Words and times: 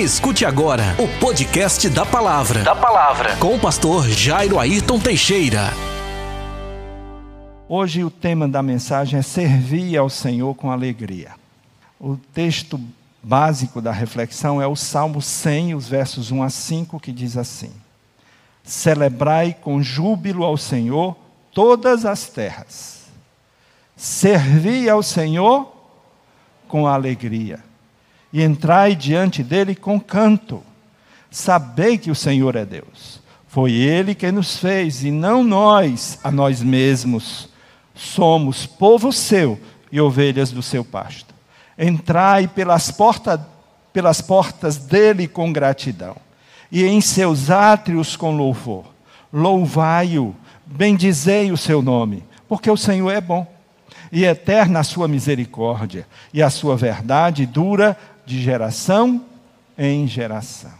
Escute 0.00 0.46
agora 0.46 0.96
o 0.98 1.06
podcast 1.20 1.86
da 1.90 2.06
Palavra. 2.06 2.62
Da 2.62 2.74
Palavra. 2.74 3.36
Com 3.36 3.56
o 3.56 3.60
pastor 3.60 4.08
Jairo 4.08 4.58
Ayrton 4.58 4.98
Teixeira. 4.98 5.74
Hoje 7.68 8.02
o 8.02 8.10
tema 8.10 8.48
da 8.48 8.62
mensagem 8.62 9.18
é 9.18 9.22
servir 9.22 9.98
ao 9.98 10.08
Senhor 10.08 10.54
com 10.54 10.70
alegria. 10.70 11.32
O 12.00 12.16
texto 12.16 12.80
básico 13.22 13.82
da 13.82 13.92
reflexão 13.92 14.62
é 14.62 14.66
o 14.66 14.74
Salmo 14.74 15.20
100, 15.20 15.74
os 15.74 15.86
versos 15.86 16.30
1 16.30 16.44
a 16.44 16.48
5, 16.48 16.98
que 16.98 17.12
diz 17.12 17.36
assim: 17.36 17.70
Celebrai 18.64 19.54
com 19.60 19.82
júbilo 19.82 20.44
ao 20.44 20.56
Senhor 20.56 21.14
todas 21.52 22.06
as 22.06 22.26
terras. 22.26 23.02
Servi 23.94 24.88
ao 24.88 25.02
Senhor 25.02 25.70
com 26.66 26.86
alegria 26.86 27.68
e 28.32 28.42
entrai 28.42 28.94
diante 28.94 29.42
dele 29.42 29.74
com 29.74 30.00
canto. 30.00 30.62
Sabei 31.30 31.98
que 31.98 32.10
o 32.10 32.14
Senhor 32.14 32.56
é 32.56 32.64
Deus. 32.64 33.20
Foi 33.48 33.72
ele 33.72 34.14
quem 34.14 34.32
nos 34.32 34.56
fez 34.56 35.02
e 35.02 35.10
não 35.10 35.42
nós 35.42 36.18
a 36.22 36.30
nós 36.30 36.62
mesmos. 36.62 37.48
Somos 37.94 38.66
povo 38.66 39.12
seu 39.12 39.58
e 39.90 40.00
ovelhas 40.00 40.52
do 40.52 40.62
seu 40.62 40.84
pasto. 40.84 41.34
Entrai 41.78 42.46
pelas, 42.46 42.90
porta, 42.90 43.44
pelas 43.92 44.20
portas 44.20 44.76
dele 44.76 45.26
com 45.26 45.52
gratidão 45.52 46.16
e 46.70 46.84
em 46.84 47.00
seus 47.00 47.50
átrios 47.50 48.14
com 48.14 48.36
louvor. 48.36 48.84
Louvai-o, 49.32 50.34
bendizei 50.64 51.50
o 51.50 51.56
seu 51.56 51.82
nome, 51.82 52.22
porque 52.48 52.70
o 52.70 52.76
Senhor 52.76 53.10
é 53.10 53.20
bom 53.20 53.46
e 54.12 54.24
eterna 54.24 54.80
a 54.80 54.84
sua 54.84 55.06
misericórdia, 55.06 56.06
e 56.34 56.42
a 56.42 56.50
sua 56.50 56.76
verdade 56.76 57.46
dura 57.46 57.96
de 58.30 58.40
geração 58.40 59.26
em 59.76 60.06
geração. 60.06 60.72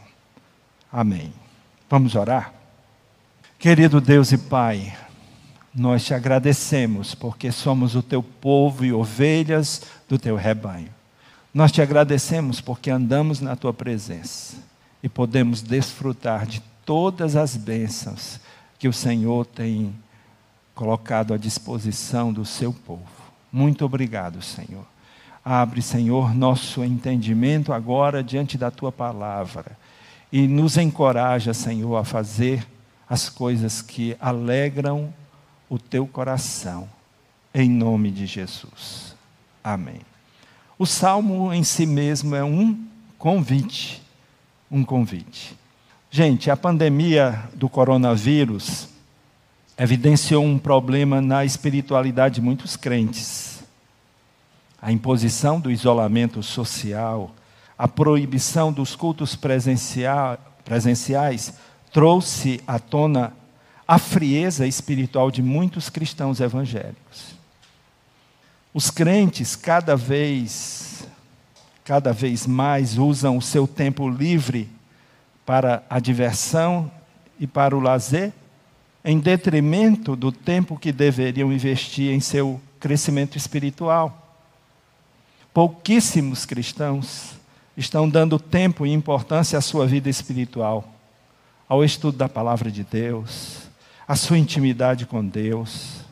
Amém. 0.93 1.33
Vamos 1.89 2.15
orar? 2.15 2.55
Querido 3.59 4.01
Deus 4.01 4.31
e 4.31 4.39
Pai, 4.39 4.97
nós 5.75 6.05
te 6.05 6.15
agradecemos 6.15 7.13
porque 7.13 7.51
somos 7.51 7.97
o 7.97 8.05
teu 8.05 8.23
povo 8.23 8.85
e 8.85 8.93
ovelhas 8.93 9.83
do 10.09 10.17
teu 10.17 10.37
rebanho. 10.37 10.91
Nós 11.53 11.73
te 11.73 11.83
agradecemos 11.83 12.61
porque 12.61 12.89
andamos 12.89 13.41
na 13.41 13.57
tua 13.57 13.75
presença 13.75 14.57
e 15.03 15.09
podemos 15.09 15.61
desfrutar 15.61 16.47
de 16.47 16.63
todas 16.87 17.35
as 17.35 17.57
bênçãos 17.57 18.39
que 18.79 18.87
o 18.87 18.93
Senhor 18.93 19.45
tem 19.45 19.93
colocado 20.73 21.35
à 21.35 21.37
disposição 21.37 22.33
do 22.33 22.45
seu 22.45 22.73
povo. 22.73 23.11
Muito 23.51 23.85
obrigado, 23.85 24.41
Senhor. 24.41 24.87
Abre, 25.53 25.83
Senhor, 25.83 26.33
nosso 26.33 26.85
entendimento 26.85 27.73
agora 27.73 28.23
diante 28.23 28.57
da 28.57 28.71
tua 28.71 28.93
palavra 28.93 29.77
e 30.31 30.47
nos 30.47 30.77
encoraja, 30.77 31.53
Senhor, 31.53 31.97
a 31.97 32.05
fazer 32.05 32.65
as 33.09 33.29
coisas 33.29 33.83
que 33.83 34.17
alegram 34.21 35.13
o 35.69 35.77
teu 35.77 36.07
coração, 36.07 36.89
em 37.53 37.69
nome 37.69 38.13
de 38.13 38.27
Jesus. 38.27 39.17
Amém. 39.65 40.03
O 40.79 40.87
salmo 40.87 41.53
em 41.53 41.65
si 41.65 41.85
mesmo 41.85 42.37
é 42.37 42.45
um 42.45 42.87
convite, 43.19 44.01
um 44.71 44.85
convite. 44.85 45.59
Gente, 46.13 46.49
a 46.49 46.57
pandemia 46.57 47.43
do 47.55 47.69
coronavírus 47.69 48.89
evidenciou 49.77 50.45
um 50.45 50.61
problema 50.61 51.21
na 51.21 51.45
espiritualidade 51.45 52.37
de 52.37 52.41
muitos 52.41 52.77
crentes 52.77 53.50
a 54.81 54.91
imposição 54.91 55.61
do 55.61 55.71
isolamento 55.71 56.43
social, 56.43 57.35
a 57.77 57.87
proibição 57.89 58.73
dos 58.73 58.97
cultos 58.97 59.37
presenciais 59.37 61.53
trouxe 61.93 62.63
à 62.67 62.79
tona 62.79 63.35
a 63.87 63.99
frieza 63.99 64.67
espiritual 64.67 65.31
de 65.31 65.43
muitos 65.43 65.91
cristãos 65.91 66.41
evangélicos. 66.41 67.35
Os 68.73 68.91
crentes 68.91 69.55
cada 69.57 69.97
vez 69.97 71.05
cada 71.85 72.13
vez 72.13 72.47
mais 72.47 72.97
usam 72.99 73.37
o 73.37 73.43
seu 73.43 73.67
tempo 73.67 74.09
livre 74.09 74.71
para 75.45 75.83
a 75.91 75.99
diversão 75.99 76.89
e 77.37 77.49
para 77.49 77.77
o 77.77 77.81
lazer, 77.81 78.33
em 79.05 79.19
detrimento 79.19 80.15
do 80.15 80.31
tempo 80.31 80.79
que 80.79 80.93
deveriam 80.93 81.53
investir 81.53 82.13
em 82.13 82.21
seu 82.21 82.61
crescimento 82.79 83.37
espiritual. 83.37 84.30
Pouquíssimos 85.53 86.47
cristãos 86.47 87.33
estão 87.77 88.09
dando 88.09 88.39
tempo 88.39 88.87
e 88.87 88.93
importância 88.93 89.59
à 89.59 89.63
sua 89.63 89.87
vida 89.87 90.09
espiritual, 90.09 90.89
ao 91.69 91.85
estudo 91.85 92.17
da 92.17 92.29
palavra 92.29 92.71
de 92.71 92.85
Deus, 92.85 93.59
à 94.07 94.15
sua 94.15 94.39
intimidade 94.39 95.07
com 95.07 95.25
Deus. 95.25 96.03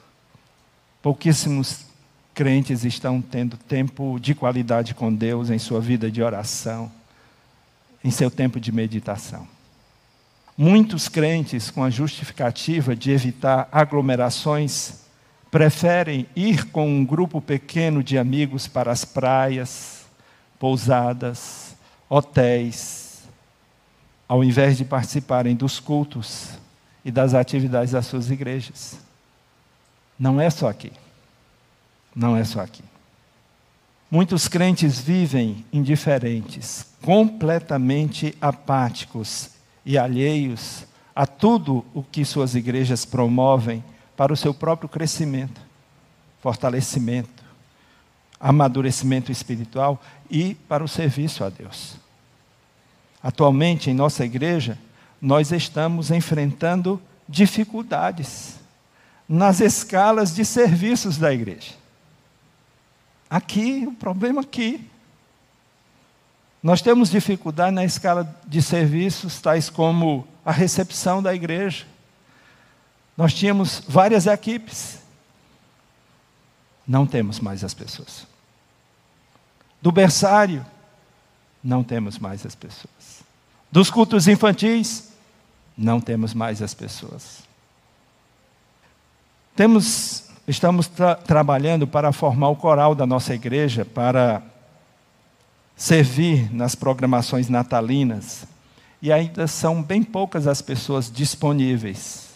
Pouquíssimos 1.00 1.84
crentes 2.34 2.84
estão 2.84 3.20
tendo 3.20 3.56
tempo 3.56 4.18
de 4.20 4.34
qualidade 4.34 4.94
com 4.94 5.12
Deus 5.12 5.50
em 5.50 5.58
sua 5.58 5.80
vida 5.80 6.10
de 6.10 6.22
oração, 6.22 6.90
em 8.02 8.10
seu 8.10 8.30
tempo 8.30 8.58
de 8.58 8.72
meditação. 8.72 9.46
Muitos 10.56 11.08
crentes, 11.08 11.70
com 11.70 11.84
a 11.84 11.90
justificativa 11.90 12.96
de 12.96 13.12
evitar 13.12 13.68
aglomerações, 13.70 15.07
preferem 15.50 16.26
ir 16.36 16.66
com 16.66 16.88
um 16.88 17.04
grupo 17.04 17.40
pequeno 17.40 18.02
de 18.02 18.18
amigos 18.18 18.68
para 18.68 18.92
as 18.92 19.04
praias, 19.04 20.06
pousadas, 20.58 21.74
hotéis, 22.08 23.22
ao 24.28 24.44
invés 24.44 24.76
de 24.76 24.84
participarem 24.84 25.56
dos 25.56 25.80
cultos 25.80 26.50
e 27.04 27.10
das 27.10 27.32
atividades 27.32 27.92
das 27.92 28.06
suas 28.06 28.30
igrejas. 28.30 28.98
Não 30.18 30.40
é 30.40 30.50
só 30.50 30.68
aqui. 30.68 30.92
Não 32.14 32.36
é 32.36 32.44
só 32.44 32.60
aqui. 32.60 32.82
Muitos 34.10 34.48
crentes 34.48 34.98
vivem 34.98 35.64
indiferentes, 35.72 36.86
completamente 37.02 38.36
apáticos 38.40 39.50
e 39.84 39.96
alheios 39.96 40.84
a 41.14 41.26
tudo 41.26 41.84
o 41.92 42.02
que 42.02 42.24
suas 42.24 42.54
igrejas 42.54 43.04
promovem 43.04 43.82
para 44.18 44.32
o 44.32 44.36
seu 44.36 44.52
próprio 44.52 44.88
crescimento, 44.88 45.60
fortalecimento, 46.42 47.44
amadurecimento 48.40 49.30
espiritual 49.30 50.02
e 50.28 50.56
para 50.56 50.82
o 50.82 50.88
serviço 50.88 51.44
a 51.44 51.48
Deus. 51.48 51.94
Atualmente, 53.22 53.90
em 53.90 53.94
nossa 53.94 54.24
igreja, 54.24 54.76
nós 55.22 55.52
estamos 55.52 56.10
enfrentando 56.10 57.00
dificuldades 57.28 58.56
nas 59.28 59.60
escalas 59.60 60.34
de 60.34 60.44
serviços 60.44 61.16
da 61.16 61.32
igreja. 61.32 61.74
Aqui, 63.30 63.86
o 63.86 63.92
problema 63.92 64.40
aqui. 64.40 64.84
Nós 66.60 66.82
temos 66.82 67.08
dificuldade 67.08 67.70
na 67.70 67.84
escala 67.84 68.36
de 68.44 68.60
serviços, 68.62 69.40
tais 69.40 69.70
como 69.70 70.26
a 70.44 70.50
recepção 70.50 71.22
da 71.22 71.32
igreja, 71.32 71.86
nós 73.18 73.34
tínhamos 73.34 73.82
várias 73.88 74.26
equipes. 74.28 75.00
Não 76.86 77.04
temos 77.04 77.40
mais 77.40 77.64
as 77.64 77.74
pessoas. 77.74 78.24
Do 79.82 79.90
berçário, 79.90 80.64
não 81.62 81.82
temos 81.82 82.16
mais 82.16 82.46
as 82.46 82.54
pessoas. 82.54 83.24
Dos 83.72 83.90
cultos 83.90 84.28
infantis, 84.28 85.08
não 85.76 86.00
temos 86.00 86.32
mais 86.32 86.62
as 86.62 86.72
pessoas. 86.74 87.42
Temos, 89.56 90.30
estamos 90.46 90.86
tra 90.86 91.16
trabalhando 91.16 91.88
para 91.88 92.12
formar 92.12 92.50
o 92.50 92.56
coral 92.56 92.94
da 92.94 93.04
nossa 93.04 93.34
igreja, 93.34 93.84
para 93.84 94.40
servir 95.76 96.54
nas 96.54 96.76
programações 96.76 97.48
natalinas, 97.48 98.44
e 99.02 99.10
ainda 99.12 99.48
são 99.48 99.82
bem 99.82 100.04
poucas 100.04 100.46
as 100.46 100.62
pessoas 100.62 101.10
disponíveis. 101.10 102.27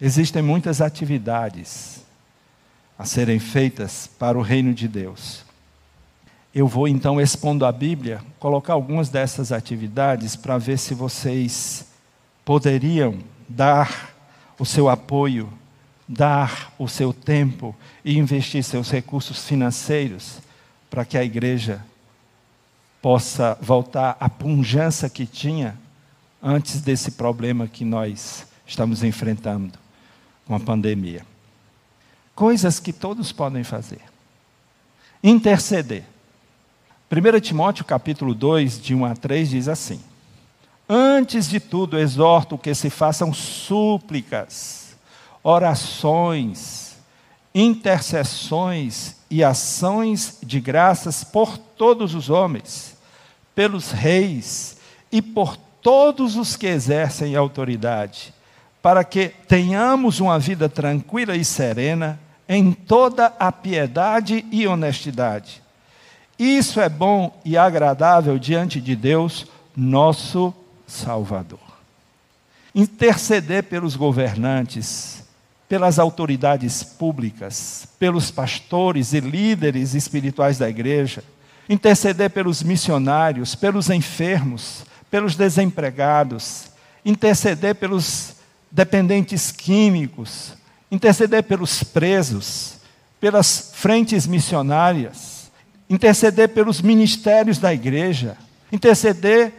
Existem 0.00 0.42
muitas 0.42 0.80
atividades 0.80 2.04
a 2.98 3.04
serem 3.04 3.38
feitas 3.38 4.08
para 4.18 4.36
o 4.36 4.42
reino 4.42 4.74
de 4.74 4.88
Deus. 4.88 5.44
Eu 6.52 6.66
vou 6.66 6.88
então, 6.88 7.20
expondo 7.20 7.64
a 7.64 7.72
Bíblia, 7.72 8.20
colocar 8.38 8.72
algumas 8.72 9.08
dessas 9.08 9.52
atividades 9.52 10.36
para 10.36 10.58
ver 10.58 10.78
se 10.78 10.94
vocês 10.94 11.86
poderiam 12.44 13.18
dar 13.48 14.14
o 14.58 14.64
seu 14.64 14.88
apoio, 14.88 15.52
dar 16.08 16.72
o 16.78 16.88
seu 16.88 17.12
tempo 17.12 17.74
e 18.04 18.18
investir 18.18 18.62
seus 18.62 18.90
recursos 18.90 19.46
financeiros 19.46 20.38
para 20.90 21.04
que 21.04 21.18
a 21.18 21.24
igreja 21.24 21.84
possa 23.00 23.56
voltar 23.60 24.16
à 24.18 24.28
punjança 24.28 25.08
que 25.08 25.26
tinha 25.26 25.76
antes 26.42 26.80
desse 26.80 27.12
problema 27.12 27.66
que 27.66 27.84
nós 27.84 28.46
estamos 28.66 29.02
enfrentando 29.02 29.83
com 30.46 30.54
a 30.54 30.60
pandemia. 30.60 31.24
Coisas 32.34 32.80
que 32.80 32.92
todos 32.92 33.32
podem 33.32 33.64
fazer. 33.64 34.00
Interceder. 35.22 36.04
1 37.10 37.40
Timóteo 37.40 37.84
capítulo 37.84 38.34
2, 38.34 38.82
de 38.82 38.94
1 38.94 39.04
a 39.04 39.14
3, 39.14 39.50
diz 39.50 39.68
assim: 39.68 40.00
Antes 40.88 41.48
de 41.48 41.60
tudo, 41.60 41.98
exorto 41.98 42.58
que 42.58 42.74
se 42.74 42.90
façam 42.90 43.32
súplicas, 43.32 44.96
orações, 45.42 46.96
intercessões 47.54 49.16
e 49.30 49.44
ações 49.44 50.38
de 50.42 50.58
graças 50.60 51.22
por 51.22 51.56
todos 51.56 52.14
os 52.14 52.28
homens, 52.28 52.96
pelos 53.54 53.92
reis 53.92 54.76
e 55.12 55.22
por 55.22 55.56
todos 55.56 56.34
os 56.34 56.56
que 56.56 56.66
exercem 56.66 57.36
autoridade, 57.36 58.33
para 58.84 59.02
que 59.02 59.28
tenhamos 59.48 60.20
uma 60.20 60.38
vida 60.38 60.68
tranquila 60.68 61.34
e 61.34 61.42
serena 61.42 62.20
em 62.46 62.70
toda 62.70 63.32
a 63.38 63.50
piedade 63.50 64.44
e 64.52 64.66
honestidade. 64.66 65.62
Isso 66.38 66.78
é 66.78 66.86
bom 66.90 67.34
e 67.46 67.56
agradável 67.56 68.38
diante 68.38 68.82
de 68.82 68.94
Deus, 68.94 69.46
nosso 69.74 70.52
Salvador. 70.86 71.58
Interceder 72.74 73.62
pelos 73.62 73.96
governantes, 73.96 75.24
pelas 75.66 75.98
autoridades 75.98 76.82
públicas, 76.82 77.88
pelos 77.98 78.30
pastores 78.30 79.14
e 79.14 79.20
líderes 79.20 79.94
espirituais 79.94 80.58
da 80.58 80.68
igreja, 80.68 81.24
interceder 81.70 82.28
pelos 82.28 82.62
missionários, 82.62 83.54
pelos 83.54 83.88
enfermos, 83.88 84.84
pelos 85.10 85.36
desempregados, 85.36 86.66
interceder 87.02 87.76
pelos 87.76 88.33
dependentes 88.74 89.52
químicos, 89.52 90.54
interceder 90.90 91.44
pelos 91.44 91.84
presos, 91.84 92.78
pelas 93.20 93.70
frentes 93.72 94.26
missionárias, 94.26 95.48
interceder 95.88 96.48
pelos 96.48 96.82
ministérios 96.82 97.58
da 97.58 97.72
igreja, 97.72 98.36
interceder 98.72 99.52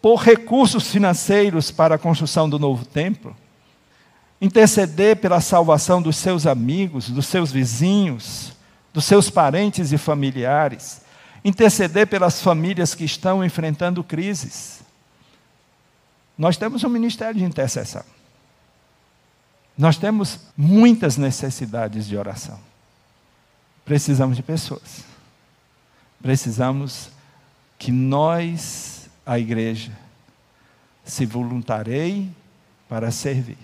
por 0.00 0.20
recursos 0.20 0.88
financeiros 0.88 1.72
para 1.72 1.96
a 1.96 1.98
construção 1.98 2.48
do 2.48 2.60
novo 2.60 2.84
templo, 2.84 3.36
interceder 4.40 5.16
pela 5.16 5.40
salvação 5.40 6.00
dos 6.00 6.16
seus 6.16 6.46
amigos, 6.46 7.10
dos 7.10 7.26
seus 7.26 7.50
vizinhos, 7.50 8.52
dos 8.94 9.04
seus 9.04 9.30
parentes 9.30 9.90
e 9.90 9.98
familiares, 9.98 11.02
interceder 11.44 12.06
pelas 12.06 12.40
famílias 12.40 12.94
que 12.94 13.04
estão 13.04 13.44
enfrentando 13.44 14.04
crises. 14.04 14.80
Nós 16.36 16.56
temos 16.56 16.82
um 16.84 16.88
ministério 16.88 17.38
de 17.38 17.44
intercessão. 17.44 18.04
Nós 19.76 19.96
temos 19.96 20.40
muitas 20.56 21.16
necessidades 21.16 22.06
de 22.06 22.16
oração. 22.16 22.58
Precisamos 23.84 24.36
de 24.36 24.42
pessoas 24.42 25.12
precisamos 26.22 27.10
que 27.76 27.90
nós, 27.90 29.10
a 29.26 29.38
igreja, 29.38 29.92
se 31.04 31.26
voluntarei 31.26 32.30
para 32.88 33.10
servir, 33.10 33.58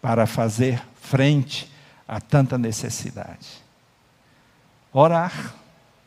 para 0.00 0.26
fazer 0.26 0.82
frente 0.98 1.70
a 2.06 2.18
tanta 2.18 2.56
necessidade. 2.56 3.62
Orar, 4.90 5.54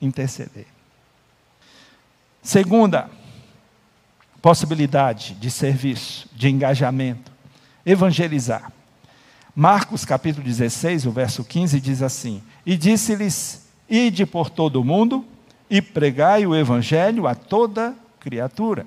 interceder. 0.01 0.65
Segunda 2.41 3.07
possibilidade 4.41 5.35
de 5.35 5.51
serviço, 5.51 6.27
de 6.33 6.49
engajamento, 6.49 7.31
evangelizar. 7.85 8.71
Marcos 9.55 10.05
capítulo 10.05 10.45
16, 10.45 11.05
o 11.05 11.11
verso 11.11 11.43
15 11.43 11.79
diz 11.79 12.01
assim: 12.01 12.41
E 12.65 12.75
disse-lhes: 12.75 13.67
Ide 13.89 14.25
por 14.25 14.49
todo 14.49 14.81
o 14.81 14.85
mundo 14.85 15.25
e 15.69 15.81
pregai 15.81 16.45
o 16.45 16.55
evangelho 16.55 17.27
a 17.27 17.35
toda 17.35 17.93
criatura. 18.19 18.85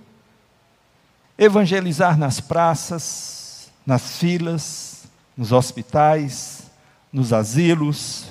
Evangelizar 1.36 2.16
nas 2.16 2.40
praças, 2.40 3.70
nas 3.86 4.16
filas, 4.16 5.04
nos 5.36 5.52
hospitais, 5.52 6.70
nos 7.12 7.32
asilos, 7.32 8.26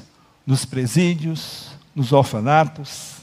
nos 0.46 0.66
presídios, 0.66 1.72
nos 1.96 2.12
orfanatos, 2.12 3.14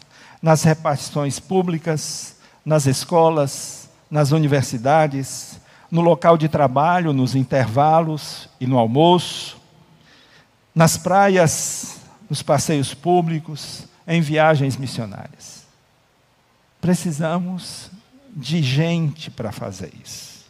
nas 0.40 0.62
repartições 0.62 1.40
públicas, 1.40 2.36
nas 2.64 2.86
escolas, 2.86 3.79
nas 4.10 4.32
universidades, 4.32 5.60
no 5.90 6.00
local 6.00 6.36
de 6.36 6.48
trabalho, 6.48 7.12
nos 7.12 7.34
intervalos 7.34 8.48
e 8.60 8.66
no 8.66 8.78
almoço, 8.78 9.60
nas 10.74 10.96
praias 10.96 12.00
nos 12.28 12.42
passeios 12.42 12.94
públicos, 12.94 13.84
em 14.06 14.20
viagens 14.20 14.76
missionárias. 14.76 15.66
Precisamos 16.80 17.90
de 18.34 18.62
gente 18.62 19.30
para 19.30 19.50
fazer 19.50 19.92
isso. 20.02 20.44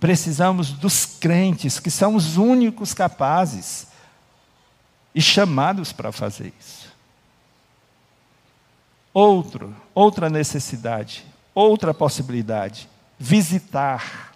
Precisamos 0.00 0.72
dos 0.72 1.06
crentes, 1.06 1.78
que 1.78 1.90
são 1.90 2.14
os 2.14 2.36
únicos 2.36 2.92
capazes 2.92 3.86
e 5.14 5.20
chamados 5.20 5.92
para 5.92 6.12
fazer 6.12 6.52
isso. 6.58 6.86
Outro, 9.12 9.74
outra 9.94 10.28
necessidade, 10.28 11.24
outra 11.54 11.94
possibilidade, 11.94 12.88
visitar 13.18 14.26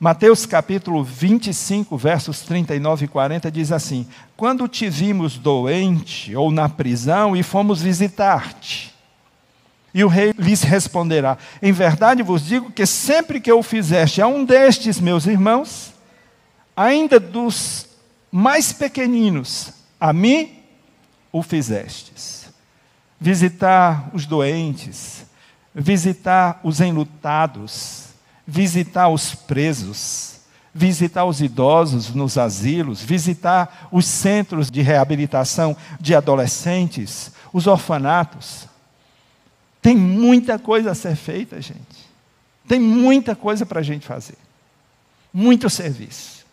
Mateus 0.00 0.46
capítulo 0.46 1.02
25, 1.02 1.96
versos 1.96 2.42
39 2.42 3.06
e 3.06 3.08
40 3.08 3.50
diz 3.50 3.72
assim: 3.72 4.06
Quando 4.36 4.68
te 4.68 4.88
vimos 4.88 5.36
doente 5.36 6.36
ou 6.36 6.52
na 6.52 6.68
prisão 6.68 7.36
e 7.36 7.42
fomos 7.42 7.82
visitar-te. 7.82 8.94
E 9.92 10.04
o 10.04 10.08
rei 10.08 10.32
lhes 10.38 10.62
responderá: 10.62 11.36
Em 11.60 11.72
verdade 11.72 12.22
vos 12.22 12.46
digo 12.46 12.70
que 12.70 12.86
sempre 12.86 13.40
que 13.40 13.50
eu 13.50 13.60
fizeste 13.60 14.22
a 14.22 14.28
um 14.28 14.44
destes 14.44 15.00
meus 15.00 15.26
irmãos, 15.26 15.92
ainda 16.76 17.18
dos 17.18 17.88
mais 18.30 18.72
pequeninos, 18.72 19.72
a 19.98 20.12
mim 20.12 20.62
o 21.32 21.42
fizestes. 21.42 22.46
Visitar 23.20 24.10
os 24.12 24.26
doentes, 24.26 25.26
visitar 25.78 26.60
os 26.64 26.80
enlutados, 26.80 28.08
visitar 28.44 29.08
os 29.08 29.32
presos, 29.32 30.40
visitar 30.74 31.24
os 31.24 31.40
idosos 31.40 32.12
nos 32.12 32.36
asilos, 32.36 33.00
visitar 33.00 33.88
os 33.92 34.04
centros 34.04 34.70
de 34.70 34.82
reabilitação 34.82 35.76
de 36.00 36.16
adolescentes, 36.16 37.30
os 37.52 37.68
orfanatos. 37.68 38.66
Tem 39.80 39.96
muita 39.96 40.58
coisa 40.58 40.90
a 40.90 40.94
ser 40.94 41.14
feita, 41.14 41.60
gente. 41.62 42.08
Tem 42.66 42.80
muita 42.80 43.36
coisa 43.36 43.64
para 43.64 43.78
a 43.78 43.82
gente 43.82 44.04
fazer. 44.04 44.36
Muito 45.32 45.70
serviço. 45.70 46.44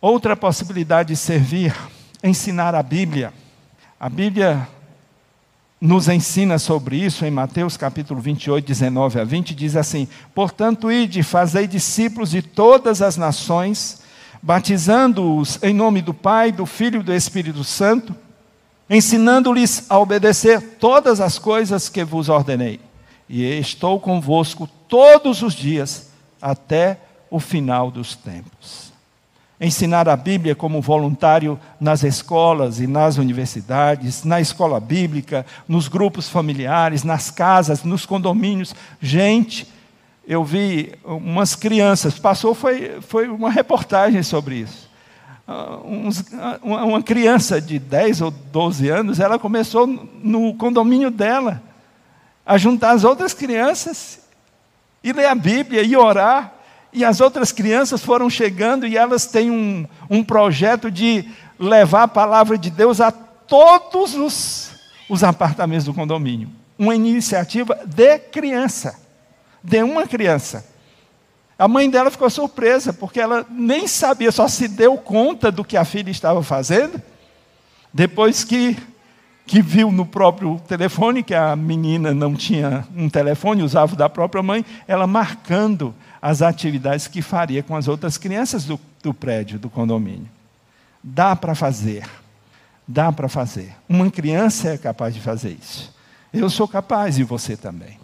Outra 0.00 0.36
possibilidade 0.36 1.08
de 1.08 1.16
servir, 1.16 1.74
ensinar 2.22 2.74
a 2.74 2.82
Bíblia. 2.82 3.32
A 3.98 4.08
Bíblia 4.08 4.68
nos 5.80 6.08
ensina 6.08 6.58
sobre 6.58 6.96
isso 6.96 7.24
em 7.24 7.30
Mateus 7.30 7.76
capítulo 7.76 8.20
28, 8.20 8.66
19 8.66 9.20
a 9.20 9.24
20, 9.24 9.54
diz 9.54 9.76
assim: 9.76 10.08
Portanto, 10.34 10.90
ide, 10.90 11.22
fazei 11.22 11.66
discípulos 11.66 12.30
de 12.30 12.42
todas 12.42 13.00
as 13.00 13.16
nações, 13.16 14.00
batizando-os 14.42 15.62
em 15.62 15.72
nome 15.72 16.02
do 16.02 16.12
Pai, 16.12 16.50
do 16.50 16.66
Filho 16.66 17.00
e 17.00 17.04
do 17.04 17.14
Espírito 17.14 17.62
Santo, 17.62 18.14
ensinando-lhes 18.90 19.84
a 19.88 19.98
obedecer 19.98 20.60
todas 20.80 21.20
as 21.20 21.38
coisas 21.38 21.88
que 21.88 22.02
vos 22.04 22.28
ordenei. 22.28 22.80
E 23.28 23.44
estou 23.44 24.00
convosco 24.00 24.68
todos 24.88 25.42
os 25.42 25.54
dias, 25.54 26.10
até 26.40 26.98
o 27.30 27.38
final 27.38 27.90
dos 27.90 28.16
tempos 28.16 28.87
ensinar 29.60 30.08
a 30.08 30.16
Bíblia 30.16 30.54
como 30.54 30.80
voluntário 30.80 31.58
nas 31.80 32.04
escolas 32.04 32.78
e 32.78 32.86
nas 32.86 33.16
universidades, 33.16 34.24
na 34.24 34.40
escola 34.40 34.78
bíblica, 34.78 35.44
nos 35.66 35.88
grupos 35.88 36.28
familiares, 36.28 37.02
nas 37.02 37.30
casas, 37.30 37.82
nos 37.82 38.06
condomínios. 38.06 38.74
Gente, 39.00 39.66
eu 40.26 40.44
vi 40.44 40.92
umas 41.04 41.56
crianças, 41.56 42.18
passou, 42.18 42.54
foi, 42.54 43.00
foi 43.00 43.28
uma 43.28 43.50
reportagem 43.50 44.22
sobre 44.22 44.56
isso. 44.56 44.88
Uh, 45.48 46.06
uns, 46.06 46.20
uh, 46.20 46.60
uma 46.62 47.02
criança 47.02 47.60
de 47.60 47.78
10 47.78 48.20
ou 48.20 48.30
12 48.30 48.88
anos, 48.90 49.18
ela 49.18 49.38
começou 49.38 49.86
no 49.86 50.54
condomínio 50.54 51.10
dela 51.10 51.62
a 52.44 52.58
juntar 52.58 52.90
as 52.90 53.02
outras 53.02 53.32
crianças 53.32 54.20
e 55.02 55.12
ler 55.12 55.26
a 55.26 55.34
Bíblia 55.34 55.82
e 55.82 55.96
orar 55.96 56.57
e 56.92 57.04
as 57.04 57.20
outras 57.20 57.52
crianças 57.52 58.02
foram 58.02 58.30
chegando 58.30 58.86
e 58.86 58.96
elas 58.96 59.26
têm 59.26 59.50
um, 59.50 59.86
um 60.08 60.24
projeto 60.24 60.90
de 60.90 61.24
levar 61.58 62.04
a 62.04 62.08
palavra 62.08 62.56
de 62.56 62.70
Deus 62.70 63.00
a 63.00 63.10
todos 63.10 64.14
os, 64.14 64.70
os 65.08 65.22
apartamentos 65.22 65.84
do 65.84 65.94
condomínio. 65.94 66.48
Uma 66.78 66.94
iniciativa 66.94 67.78
de 67.84 68.18
criança, 68.18 68.98
de 69.62 69.82
uma 69.82 70.06
criança. 70.06 70.64
A 71.58 71.66
mãe 71.66 71.90
dela 71.90 72.10
ficou 72.10 72.30
surpresa, 72.30 72.92
porque 72.92 73.20
ela 73.20 73.44
nem 73.50 73.86
sabia, 73.88 74.30
só 74.30 74.46
se 74.46 74.68
deu 74.68 74.96
conta 74.96 75.50
do 75.50 75.64
que 75.64 75.76
a 75.76 75.84
filha 75.84 76.10
estava 76.10 76.42
fazendo, 76.42 77.02
depois 77.92 78.44
que 78.44 78.76
que 79.48 79.62
viu 79.62 79.90
no 79.90 80.04
próprio 80.04 80.60
telefone 80.68 81.22
que 81.22 81.34
a 81.34 81.56
menina 81.56 82.12
não 82.12 82.34
tinha 82.34 82.86
um 82.94 83.08
telefone, 83.08 83.62
usava 83.62 83.94
o 83.94 83.96
da 83.96 84.06
própria 84.06 84.42
mãe, 84.42 84.62
ela 84.86 85.06
marcando 85.06 85.94
as 86.20 86.42
atividades 86.42 87.06
que 87.06 87.22
faria 87.22 87.62
com 87.62 87.76
as 87.76 87.88
outras 87.88 88.18
crianças 88.18 88.64
do, 88.64 88.78
do 89.02 89.14
prédio, 89.14 89.58
do 89.58 89.70
condomínio. 89.70 90.28
Dá 91.02 91.36
para 91.36 91.54
fazer. 91.54 92.08
Dá 92.86 93.12
para 93.12 93.28
fazer. 93.28 93.74
Uma 93.88 94.10
criança 94.10 94.70
é 94.70 94.78
capaz 94.78 95.14
de 95.14 95.20
fazer 95.20 95.56
isso. 95.60 95.94
Eu 96.32 96.50
sou 96.50 96.66
capaz 96.66 97.18
e 97.18 97.22
você 97.22 97.56
também. 97.56 97.98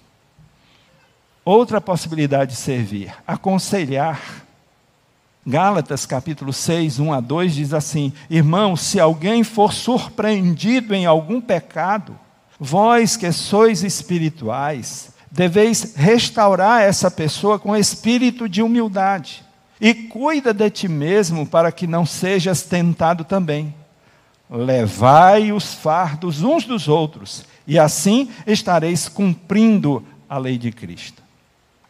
Outra 1.44 1.80
possibilidade 1.80 2.52
de 2.52 2.56
servir, 2.56 3.14
aconselhar. 3.26 4.44
Gálatas 5.46 6.06
capítulo 6.06 6.54
6, 6.54 6.98
1 6.98 7.12
a 7.12 7.20
2 7.20 7.54
diz 7.54 7.74
assim: 7.74 8.14
Irmãos, 8.30 8.80
se 8.80 8.98
alguém 8.98 9.44
for 9.44 9.74
surpreendido 9.74 10.94
em 10.94 11.04
algum 11.04 11.38
pecado, 11.38 12.18
vós 12.58 13.14
que 13.14 13.30
sois 13.30 13.82
espirituais, 13.82 15.13
deveis 15.34 15.94
restaurar 15.96 16.82
essa 16.82 17.10
pessoa 17.10 17.58
com 17.58 17.76
espírito 17.76 18.48
de 18.48 18.62
humildade. 18.62 19.44
E 19.80 19.92
cuida 19.92 20.54
de 20.54 20.70
ti 20.70 20.86
mesmo 20.86 21.44
para 21.44 21.72
que 21.72 21.88
não 21.88 22.06
sejas 22.06 22.62
tentado 22.62 23.24
também. 23.24 23.74
Levai 24.48 25.50
os 25.50 25.74
fardos 25.74 26.42
uns 26.42 26.64
dos 26.64 26.86
outros, 26.86 27.44
e 27.66 27.78
assim 27.78 28.30
estareis 28.46 29.08
cumprindo 29.08 30.06
a 30.28 30.38
lei 30.38 30.56
de 30.56 30.70
Cristo. 30.70 31.20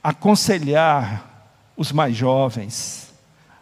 Aconselhar 0.03 1.51
os 1.77 1.93
mais 1.93 2.17
jovens, 2.17 3.13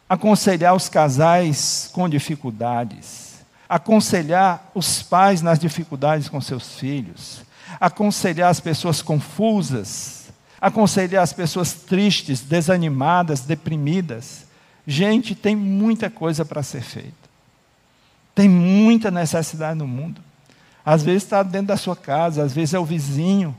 aconselhar 0.09 0.77
os 0.77 0.89
casais 0.89 1.91
com 1.93 2.09
dificuldades, 2.09 3.45
aconselhar 3.69 4.71
os 4.75 5.03
pais 5.03 5.43
nas 5.43 5.59
dificuldades 5.59 6.29
com 6.29 6.41
seus 6.41 6.79
filhos, 6.79 7.43
aconselhar 7.81 8.51
as 8.51 8.61
pessoas 8.61 9.03
confusas, 9.03 10.33
aconselhar 10.61 11.23
as 11.23 11.33
pessoas 11.33 11.73
tristes, 11.73 12.41
desanimadas, 12.41 13.41
deprimidas. 13.41 14.47
Gente, 14.87 15.35
tem 15.35 15.57
muita 15.57 16.09
coisa 16.09 16.45
para 16.45 16.63
ser 16.63 16.83
feita. 16.83 17.13
Tem 18.35 18.49
muita 18.49 19.11
necessidade 19.11 19.79
no 19.79 19.87
mundo. 19.87 20.21
Às 20.85 21.03
vezes 21.03 21.25
está 21.25 21.43
dentro 21.43 21.69
da 21.69 21.77
sua 21.77 21.95
casa, 21.95 22.43
às 22.43 22.53
vezes 22.53 22.75
é 22.75 22.79
o 22.79 22.85
vizinho. 22.85 23.57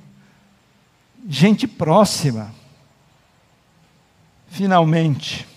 Gente 1.27 1.67
próxima. 1.67 2.53
Finalmente, 4.47 5.47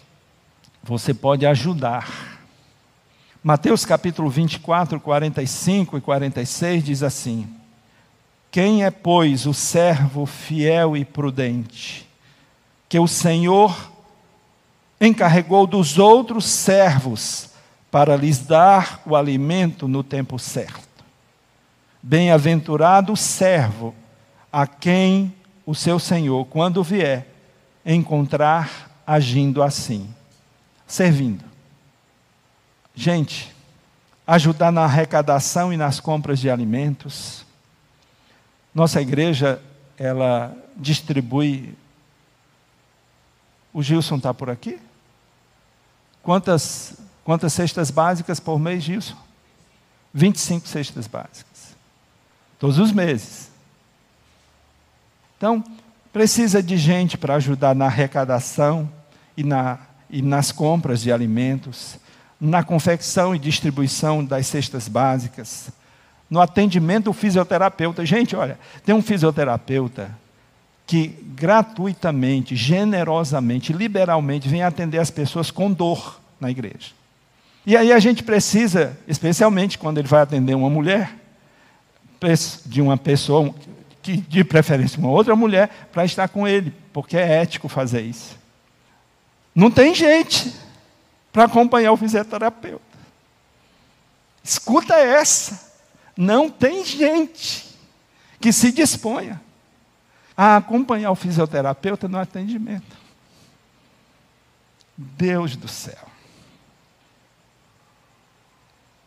você 0.82 1.12
pode 1.12 1.44
ajudar. 1.44 2.38
Mateus 3.42 3.84
capítulo 3.84 4.28
24, 4.30 4.98
45 5.00 5.98
e 5.98 6.00
46 6.00 6.84
diz 6.84 7.02
assim: 7.02 7.48
Quem 8.50 8.84
é, 8.84 8.90
pois, 8.90 9.46
o 9.46 9.54
servo 9.54 10.26
fiel 10.26 10.96
e 10.96 11.04
prudente, 11.04 12.08
que 12.88 12.98
o 12.98 13.06
Senhor 13.06 13.92
encarregou 15.00 15.66
dos 15.66 15.98
outros 15.98 16.46
servos 16.46 17.50
para 17.90 18.16
lhes 18.16 18.38
dar 18.38 19.02
o 19.04 19.14
alimento 19.14 19.86
no 19.86 20.02
tempo 20.02 20.38
certo? 20.38 21.04
Bem-aventurado 22.02 23.12
o 23.12 23.16
servo 23.16 23.94
a 24.52 24.66
quem 24.66 25.34
o 25.64 25.74
seu 25.74 25.98
Senhor, 25.98 26.44
quando 26.46 26.82
vier, 26.82 27.26
encontrar 27.84 29.02
agindo 29.06 29.62
assim 29.62 30.08
servindo. 30.86 31.44
Gente, 32.94 33.54
ajudar 34.26 34.70
na 34.70 34.84
arrecadação 34.84 35.72
e 35.72 35.76
nas 35.76 36.00
compras 36.00 36.38
de 36.38 36.48
alimentos. 36.48 37.44
Nossa 38.76 39.00
igreja, 39.00 39.58
ela 39.96 40.54
distribui. 40.76 41.74
O 43.72 43.82
Gilson 43.82 44.16
está 44.16 44.34
por 44.34 44.50
aqui? 44.50 44.78
Quantas, 46.22 46.92
quantas 47.24 47.54
cestas 47.54 47.90
básicas 47.90 48.38
por 48.38 48.58
mês, 48.58 48.84
Gilson? 48.84 49.16
25 50.12 50.68
cestas 50.68 51.06
básicas. 51.06 51.74
Todos 52.58 52.78
os 52.78 52.92
meses. 52.92 53.50
Então, 55.38 55.64
precisa 56.12 56.62
de 56.62 56.76
gente 56.76 57.16
para 57.16 57.36
ajudar 57.36 57.74
na 57.74 57.86
arrecadação 57.86 58.92
e 59.34 59.42
na 59.42 59.78
e 60.10 60.20
nas 60.20 60.52
compras 60.52 61.00
de 61.00 61.10
alimentos, 61.10 61.98
na 62.38 62.62
confecção 62.62 63.34
e 63.34 63.38
distribuição 63.38 64.22
das 64.22 64.46
cestas 64.46 64.86
básicas, 64.86 65.70
no 66.28 66.40
atendimento 66.40 67.04
do 67.04 67.12
fisioterapeuta. 67.12 68.04
Gente, 68.04 68.34
olha, 68.34 68.58
tem 68.84 68.94
um 68.94 69.02
fisioterapeuta 69.02 70.10
que 70.86 71.08
gratuitamente, 71.34 72.54
generosamente, 72.54 73.72
liberalmente 73.72 74.48
vem 74.48 74.62
atender 74.62 74.98
as 74.98 75.10
pessoas 75.10 75.50
com 75.50 75.72
dor 75.72 76.20
na 76.40 76.50
igreja. 76.50 76.92
E 77.64 77.76
aí 77.76 77.92
a 77.92 77.98
gente 77.98 78.22
precisa, 78.22 78.96
especialmente 79.08 79.76
quando 79.76 79.98
ele 79.98 80.06
vai 80.06 80.20
atender 80.20 80.54
uma 80.54 80.70
mulher, 80.70 81.12
de 82.64 82.80
uma 82.80 82.96
pessoa, 82.96 83.52
que 84.02 84.16
de 84.16 84.44
preferência 84.44 84.98
uma 84.98 85.10
outra 85.10 85.34
mulher, 85.34 85.88
para 85.92 86.04
estar 86.04 86.28
com 86.28 86.46
ele, 86.46 86.72
porque 86.92 87.16
é 87.16 87.42
ético 87.42 87.68
fazer 87.68 88.02
isso. 88.02 88.38
Não 89.54 89.70
tem 89.70 89.94
gente 89.94 90.54
para 91.32 91.44
acompanhar 91.44 91.92
o 91.92 91.96
fisioterapeuta. 91.96 92.84
Escuta 94.42 94.94
essa. 94.94 95.65
Não 96.16 96.48
tem 96.48 96.84
gente 96.84 97.66
que 98.40 98.52
se 98.52 98.72
disponha 98.72 99.40
a 100.36 100.56
acompanhar 100.56 101.10
o 101.10 101.16
fisioterapeuta 101.16 102.08
no 102.08 102.18
atendimento. 102.18 102.96
Deus 104.96 105.56
do 105.56 105.68
céu. 105.68 106.08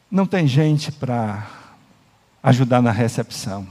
Não 0.10 0.26
tem 0.26 0.48
gente 0.48 0.92
para 0.92 1.48
ajudar 2.42 2.82
na 2.82 2.92
recepção. 2.92 3.68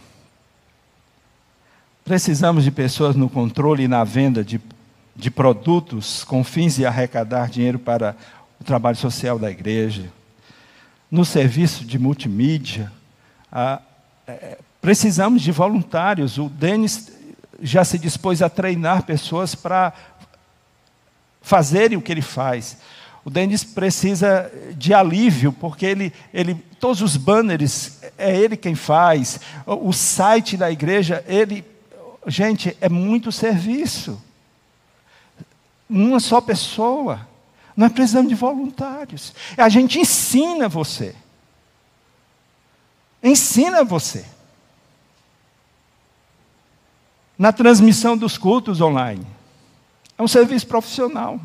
Precisamos 2.05 2.65
de 2.65 2.71
pessoas 2.71 3.15
no 3.15 3.29
controle 3.29 3.85
e 3.85 3.89
na 3.89 4.03
venda 4.05 4.45
de 4.45 4.61
de 5.19 5.33
produtos 5.33 6.23
com 6.23 6.45
fins 6.45 6.77
de 6.77 6.87
arrecadar 6.87 7.51
dinheiro 7.51 7.79
para 7.79 8.15
o 8.61 8.65
trabalho 8.65 8.97
social 8.97 9.37
da 9.37 9.51
igreja, 9.51 10.13
no 11.11 11.25
serviço 11.25 11.85
de 11.85 11.99
multimídia. 11.99 12.93
É, 14.27 14.59
precisamos 14.81 15.43
de 15.43 15.53
voluntários. 15.53 16.39
O 16.39 16.49
Denis 16.49 17.11
já 17.61 17.85
se 17.85 17.99
dispôs 17.99 18.43
a 18.43 18.49
treinar 18.49 19.03
pessoas 19.03 19.55
para 19.55 19.93
fazerem 21.43 21.97
o 21.97 22.03
que 22.03 22.13
ele 22.13 22.23
faz. 22.23 22.79
O 23.25 23.31
Denis 23.31 23.65
precisa 23.65 24.51
de 24.77 24.95
alívio, 24.95 25.53
porque 25.53 25.85
ele, 25.85 26.13
ele, 26.33 26.55
todos 26.81 27.03
os 27.03 27.17
banners 27.17 27.99
é 28.17 28.35
ele 28.35 28.57
quem 28.57 28.75
faz, 28.75 29.41
o 29.67 29.93
site 29.93 30.57
da 30.57 30.71
igreja, 30.71 31.25
ele. 31.27 31.65
Gente, 32.27 32.77
é 32.81 32.89
muito 32.89 33.33
serviço 33.33 34.21
uma 35.89 36.21
só 36.21 36.41
pessoa. 36.41 37.27
Nós 37.77 37.93
precisamos 37.93 38.29
de 38.29 38.35
voluntários. 38.35 39.33
A 39.57 39.69
gente 39.69 39.99
ensina 39.99 40.69
você. 40.69 41.15
Ensina 43.23 43.85
você. 43.85 44.25
Na 47.37 47.53
transmissão 47.53 48.17
dos 48.17 48.37
cultos 48.37 48.81
online. 48.81 49.27
É 50.17 50.23
um 50.23 50.29
serviço 50.29 50.67
profissional. 50.67 51.41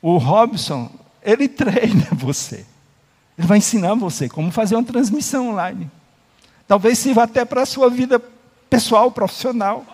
O 0.00 0.16
Robson, 0.16 0.90
ele 1.22 1.46
treina 1.48 2.08
você. 2.12 2.66
Ele 3.36 3.46
vai 3.46 3.58
ensinar 3.58 3.94
você 3.94 4.28
como 4.28 4.52
fazer 4.52 4.76
uma 4.76 4.84
transmissão 4.84 5.48
online. 5.48 5.90
Talvez 6.68 6.98
sirva 6.98 7.24
até 7.24 7.44
para 7.44 7.62
a 7.62 7.66
sua 7.66 7.90
vida 7.90 8.22
pessoal, 8.68 9.10
profissional. 9.10 9.84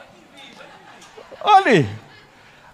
Olhe, 1.43 1.89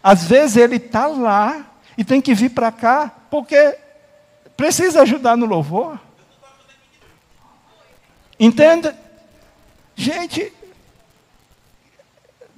às 0.02 0.24
vezes 0.24 0.56
ele 0.56 0.76
está 0.76 1.06
lá 1.06 1.64
e 1.96 2.04
tem 2.04 2.20
que 2.20 2.34
vir 2.34 2.50
para 2.50 2.72
cá 2.72 3.12
porque 3.30 3.78
precisa 4.56 5.02
ajudar 5.02 5.36
no 5.36 5.46
louvor. 5.46 6.00
Entende? 8.42 8.92
Gente, 9.94 10.52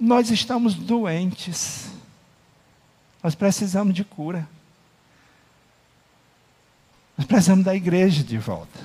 nós 0.00 0.30
estamos 0.30 0.74
doentes. 0.74 1.90
Nós 3.22 3.34
precisamos 3.34 3.92
de 3.92 4.02
cura. 4.02 4.48
Nós 7.18 7.26
precisamos 7.26 7.66
da 7.66 7.74
igreja 7.74 8.24
de 8.24 8.38
volta. 8.38 8.80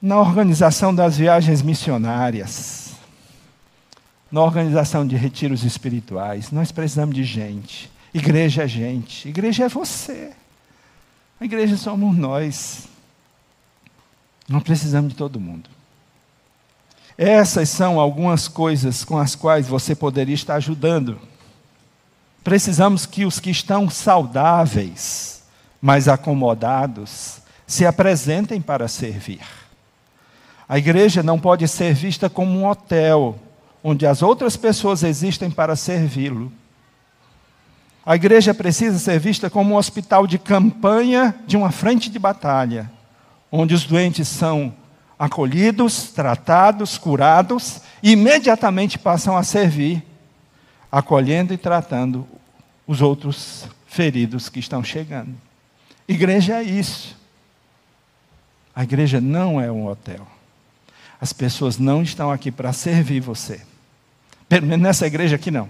Na 0.00 0.18
organização 0.18 0.92
das 0.92 1.16
viagens 1.16 1.62
missionárias, 1.62 2.96
na 4.32 4.42
organização 4.42 5.06
de 5.06 5.14
retiros 5.14 5.62
espirituais. 5.62 6.50
Nós 6.50 6.72
precisamos 6.72 7.14
de 7.14 7.22
gente. 7.22 7.88
Igreja 8.12 8.64
é 8.64 8.66
gente. 8.66 9.28
Igreja 9.28 9.66
é 9.66 9.68
você. 9.68 10.32
A 11.38 11.44
igreja 11.44 11.76
somos 11.76 12.16
nós. 12.16 12.90
Não 14.52 14.60
precisamos 14.60 15.12
de 15.12 15.16
todo 15.16 15.40
mundo. 15.40 15.70
Essas 17.16 17.70
são 17.70 17.98
algumas 17.98 18.48
coisas 18.48 19.02
com 19.02 19.16
as 19.16 19.34
quais 19.34 19.66
você 19.66 19.94
poderia 19.94 20.34
estar 20.34 20.56
ajudando. 20.56 21.18
Precisamos 22.44 23.06
que 23.06 23.24
os 23.24 23.40
que 23.40 23.48
estão 23.48 23.88
saudáveis, 23.88 25.42
mas 25.80 26.06
acomodados, 26.06 27.38
se 27.66 27.86
apresentem 27.86 28.60
para 28.60 28.88
servir. 28.88 29.40
A 30.68 30.76
igreja 30.76 31.22
não 31.22 31.40
pode 31.40 31.66
ser 31.66 31.94
vista 31.94 32.28
como 32.28 32.50
um 32.50 32.68
hotel, 32.68 33.38
onde 33.82 34.06
as 34.06 34.20
outras 34.20 34.54
pessoas 34.54 35.02
existem 35.02 35.50
para 35.50 35.74
servi-lo. 35.76 36.52
A 38.04 38.16
igreja 38.16 38.52
precisa 38.52 38.98
ser 38.98 39.18
vista 39.18 39.48
como 39.48 39.72
um 39.72 39.78
hospital 39.78 40.26
de 40.26 40.38
campanha 40.38 41.34
de 41.46 41.56
uma 41.56 41.70
frente 41.70 42.10
de 42.10 42.18
batalha, 42.18 42.90
onde 43.52 43.74
os 43.74 43.84
doentes 43.84 44.26
são 44.26 44.74
acolhidos, 45.18 46.10
tratados, 46.10 46.96
curados 46.96 47.82
e 48.02 48.12
imediatamente 48.12 48.98
passam 48.98 49.36
a 49.36 49.42
servir, 49.42 50.02
acolhendo 50.90 51.52
e 51.52 51.58
tratando 51.58 52.26
os 52.86 53.02
outros 53.02 53.68
feridos 53.86 54.48
que 54.48 54.58
estão 54.58 54.82
chegando. 54.82 55.34
Igreja 56.08 56.60
é 56.60 56.62
isso. 56.62 57.16
A 58.74 58.82
igreja 58.82 59.20
não 59.20 59.60
é 59.60 59.70
um 59.70 59.86
hotel. 59.86 60.26
As 61.20 61.32
pessoas 61.32 61.78
não 61.78 62.02
estão 62.02 62.30
aqui 62.30 62.50
para 62.50 62.72
servir 62.72 63.20
você. 63.20 63.60
Pelo 64.48 64.66
menos 64.66 64.82
nessa 64.82 65.06
igreja 65.06 65.36
aqui 65.36 65.50
não. 65.50 65.68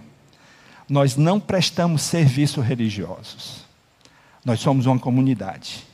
Nós 0.89 1.17
não 1.17 1.39
prestamos 1.39 2.03
serviço 2.03 2.61
religiosos. 2.61 3.65
Nós 4.45 4.61
somos 4.61 4.87
uma 4.87 4.99
comunidade. 4.99 5.92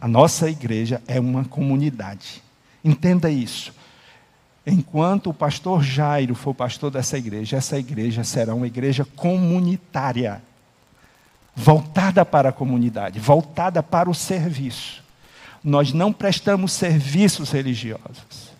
A 0.00 0.08
nossa 0.08 0.48
igreja 0.48 1.02
é 1.06 1.20
uma 1.20 1.44
comunidade. 1.44 2.42
Entenda 2.82 3.30
isso. 3.30 3.74
Enquanto 4.66 5.30
o 5.30 5.34
pastor 5.34 5.82
Jairo 5.82 6.34
for 6.34 6.54
pastor 6.54 6.90
dessa 6.90 7.18
igreja, 7.18 7.56
essa 7.56 7.78
igreja 7.78 8.24
será 8.24 8.54
uma 8.54 8.66
igreja 8.66 9.04
comunitária, 9.04 10.42
voltada 11.54 12.24
para 12.24 12.48
a 12.48 12.52
comunidade, 12.52 13.18
voltada 13.18 13.82
para 13.82 14.08
o 14.08 14.14
serviço. 14.14 15.02
Nós 15.62 15.92
não 15.92 16.12
prestamos 16.12 16.72
serviços 16.72 17.50
religiosos. 17.50 18.50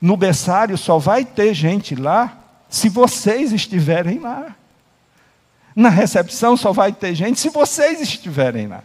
No 0.00 0.16
berçário 0.16 0.78
só 0.78 0.98
vai 0.98 1.24
ter 1.24 1.52
gente 1.52 1.94
lá 1.94 2.38
se 2.68 2.88
vocês 2.88 3.52
estiverem 3.52 4.18
lá. 4.18 4.54
Na 5.76 5.90
recepção 5.90 6.56
só 6.56 6.72
vai 6.72 6.92
ter 6.92 7.14
gente 7.14 7.38
se 7.38 7.50
vocês 7.50 8.00
estiverem 8.00 8.66
lá. 8.66 8.82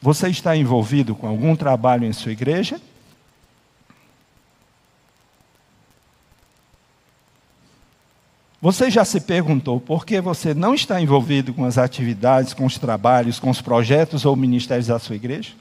Você 0.00 0.28
está 0.28 0.56
envolvido 0.56 1.14
com 1.14 1.26
algum 1.26 1.54
trabalho 1.54 2.06
em 2.06 2.12
sua 2.12 2.32
igreja? 2.32 2.80
Você 8.62 8.90
já 8.90 9.04
se 9.04 9.20
perguntou 9.20 9.80
por 9.80 10.04
que 10.04 10.20
você 10.20 10.52
não 10.52 10.74
está 10.74 11.00
envolvido 11.00 11.52
com 11.52 11.64
as 11.64 11.78
atividades, 11.78 12.52
com 12.52 12.66
os 12.66 12.78
trabalhos, 12.78 13.38
com 13.38 13.48
os 13.48 13.60
projetos 13.60 14.24
ou 14.24 14.36
ministérios 14.36 14.86
da 14.86 14.98
sua 14.98 15.16
igreja? 15.16 15.52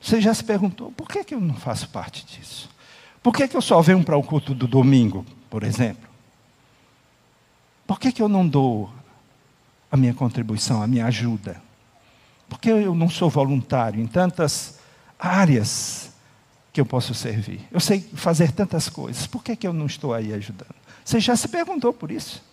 Você 0.00 0.20
já 0.20 0.34
se 0.34 0.42
perguntou 0.42 0.92
por 0.92 1.08
que, 1.08 1.24
que 1.24 1.34
eu 1.34 1.40
não 1.40 1.54
faço 1.54 1.88
parte 1.88 2.24
disso? 2.26 2.68
Por 3.22 3.32
que, 3.32 3.46
que 3.46 3.56
eu 3.56 3.62
só 3.62 3.80
venho 3.80 4.02
para 4.02 4.16
o 4.16 4.22
culto 4.22 4.52
do 4.52 4.66
domingo, 4.66 5.24
por 5.48 5.62
exemplo? 5.62 6.08
Por 7.86 8.00
que, 8.00 8.10
que 8.10 8.22
eu 8.22 8.28
não 8.28 8.46
dou 8.46 8.90
a 9.90 9.96
minha 9.96 10.14
contribuição, 10.14 10.82
a 10.82 10.86
minha 10.88 11.06
ajuda? 11.06 11.62
Por 12.52 12.60
que 12.60 12.68
eu 12.68 12.94
não 12.94 13.08
sou 13.08 13.30
voluntário 13.30 13.98
em 13.98 14.06
tantas 14.06 14.78
áreas 15.18 16.10
que 16.70 16.78
eu 16.78 16.84
posso 16.84 17.14
servir? 17.14 17.66
Eu 17.72 17.80
sei 17.80 18.06
fazer 18.12 18.52
tantas 18.52 18.90
coisas, 18.90 19.26
por 19.26 19.42
que, 19.42 19.56
que 19.56 19.66
eu 19.66 19.72
não 19.72 19.86
estou 19.86 20.12
aí 20.12 20.34
ajudando? 20.34 20.74
Você 21.02 21.18
já 21.18 21.34
se 21.34 21.48
perguntou 21.48 21.94
por 21.94 22.10
isso? 22.10 22.44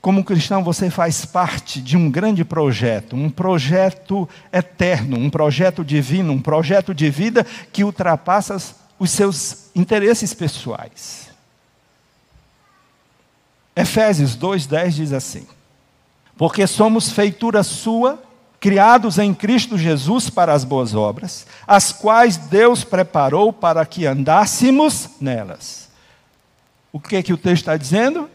Como 0.00 0.22
cristão, 0.22 0.62
você 0.62 0.90
faz 0.90 1.24
parte 1.24 1.80
de 1.80 1.96
um 1.96 2.08
grande 2.08 2.44
projeto, 2.44 3.16
um 3.16 3.28
projeto 3.28 4.28
eterno, 4.52 5.18
um 5.18 5.28
projeto 5.28 5.84
divino, 5.84 6.32
um 6.32 6.40
projeto 6.40 6.94
de 6.94 7.10
vida 7.10 7.44
que 7.72 7.82
ultrapassa 7.82 8.76
os 8.96 9.10
seus 9.10 9.70
interesses 9.74 10.32
pessoais. 10.32 11.30
Efésios 13.74 14.36
2,10 14.36 14.90
diz 14.90 15.12
assim: 15.12 15.48
Porque 16.36 16.64
somos 16.64 17.10
feitura 17.10 17.64
sua, 17.64 18.22
criados 18.64 19.18
em 19.18 19.34
Cristo 19.34 19.76
Jesus 19.76 20.30
para 20.30 20.54
as 20.54 20.64
boas 20.64 20.94
obras, 20.94 21.46
as 21.66 21.92
quais 21.92 22.38
Deus 22.38 22.82
preparou 22.82 23.52
para 23.52 23.84
que 23.84 24.06
andássemos 24.06 25.10
nelas. 25.20 25.90
O 26.90 26.98
que 26.98 27.16
é 27.16 27.22
que 27.22 27.34
o 27.34 27.36
texto 27.36 27.64
está 27.64 27.76
dizendo? 27.76 28.30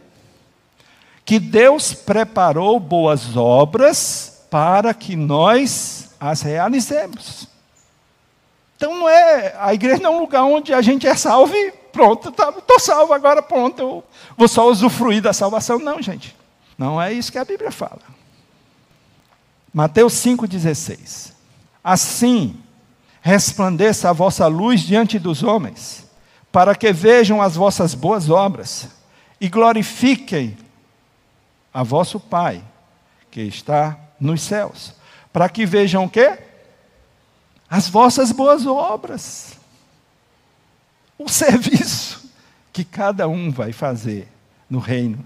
Que 1.26 1.40
Deus 1.40 1.96
preparou 1.96 2.80
boas 2.80 3.36
obras 3.36 4.46
para 4.52 4.94
que 4.94 5.16
nós 5.16 6.12
as 6.20 6.44
realizemos. 6.44 7.48
Então 8.78 9.00
não 9.00 9.10
é, 9.10 9.56
a 9.58 9.74
igreja 9.74 10.00
não 10.00 10.14
é 10.14 10.18
um 10.18 10.20
lugar 10.20 10.44
onde 10.44 10.76
a 10.76 10.82
gente 10.84 11.08
é 11.08 11.16
salvo 11.16 11.56
e 11.56 11.72
pronto, 11.92 12.30
estou 12.30 12.62
tá, 12.62 12.80
salvo 12.80 13.14
agora, 13.14 13.42
pronto, 13.42 13.82
eu 13.82 14.04
vou 14.38 14.48
só 14.48 14.70
usufruir 14.70 15.24
da 15.24 15.34
salvação. 15.34 15.80
Não, 15.80 16.00
gente. 16.00 16.36
Não 16.78 17.02
é 17.02 17.12
isso 17.12 17.32
que 17.32 17.40
a 17.40 17.44
Bíblia 17.44 17.72
fala. 17.72 18.19
Mateus 19.74 20.14
5,16. 20.14 21.34
Assim 21.84 22.56
resplandeça 23.22 24.10
a 24.10 24.14
vossa 24.14 24.48
luz 24.48 24.82
diante 24.82 25.20
dos 25.20 25.44
homens, 25.44 26.08
para 26.52 26.76
que 26.76 26.92
vejam 26.92 27.42
as 27.42 27.56
vossas 27.56 27.94
boas 27.94 28.30
obras 28.30 28.90
e 29.40 29.48
glorifiquem 29.48 30.58
a 31.74 31.84
vosso 31.84 32.20
Pai, 32.20 32.64
que 33.30 33.42
está 33.42 33.98
nos 34.20 34.42
céus. 34.42 34.94
Para 35.32 35.48
que 35.48 35.66
vejam 35.66 36.06
o 36.06 36.10
quê? 36.10 36.40
As 37.70 37.88
vossas 37.88 38.32
boas 38.32 38.66
obras. 38.66 39.54
O 41.18 41.28
serviço 41.30 42.30
que 42.74 42.84
cada 42.84 43.28
um 43.28 43.52
vai 43.52 43.72
fazer 43.72 44.28
no 44.70 44.80
reino. 44.80 45.24